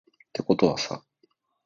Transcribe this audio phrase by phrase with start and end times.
[0.33, 1.03] てことはさ